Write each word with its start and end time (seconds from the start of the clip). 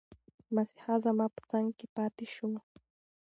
مسیحا 0.55 0.95
زما 1.05 1.25
په 1.35 1.41
څنګ 1.51 1.67
کې 1.77 1.87
پاتي 1.95 2.25
شو. 2.35 2.49